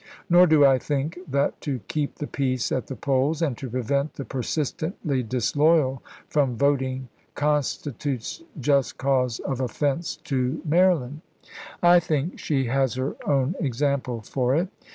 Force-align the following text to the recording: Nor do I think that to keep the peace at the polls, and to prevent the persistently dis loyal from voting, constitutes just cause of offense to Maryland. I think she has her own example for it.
Nor 0.31 0.47
do 0.47 0.65
I 0.65 0.79
think 0.79 1.19
that 1.27 1.61
to 1.61 1.77
keep 1.87 2.15
the 2.15 2.25
peace 2.25 2.71
at 2.71 2.87
the 2.87 2.95
polls, 2.95 3.39
and 3.43 3.55
to 3.59 3.69
prevent 3.69 4.15
the 4.15 4.25
persistently 4.25 5.21
dis 5.21 5.55
loyal 5.55 6.01
from 6.27 6.57
voting, 6.57 7.09
constitutes 7.35 8.41
just 8.59 8.97
cause 8.97 9.37
of 9.41 9.61
offense 9.61 10.15
to 10.23 10.59
Maryland. 10.65 11.21
I 11.83 11.99
think 11.99 12.39
she 12.39 12.65
has 12.65 12.95
her 12.95 13.15
own 13.27 13.53
example 13.59 14.21
for 14.21 14.55
it. 14.55 14.69